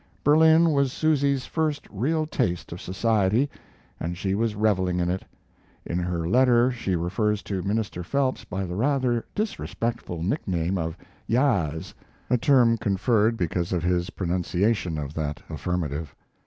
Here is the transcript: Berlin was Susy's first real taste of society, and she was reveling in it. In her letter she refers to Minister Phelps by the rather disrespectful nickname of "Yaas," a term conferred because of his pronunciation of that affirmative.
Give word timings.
Berlin 0.23 0.71
was 0.71 0.91
Susy's 0.91 1.45
first 1.45 1.87
real 1.91 2.25
taste 2.25 2.71
of 2.71 2.81
society, 2.81 3.51
and 3.99 4.17
she 4.17 4.33
was 4.33 4.55
reveling 4.55 4.99
in 4.99 5.11
it. 5.11 5.23
In 5.85 5.99
her 5.99 6.27
letter 6.27 6.71
she 6.71 6.95
refers 6.95 7.43
to 7.43 7.61
Minister 7.61 8.03
Phelps 8.03 8.43
by 8.43 8.65
the 8.65 8.73
rather 8.73 9.25
disrespectful 9.35 10.23
nickname 10.23 10.79
of 10.79 10.97
"Yaas," 11.27 11.93
a 12.31 12.37
term 12.39 12.77
conferred 12.79 13.37
because 13.37 13.71
of 13.71 13.83
his 13.83 14.09
pronunciation 14.09 14.97
of 14.97 15.13
that 15.13 15.43
affirmative. 15.51 16.15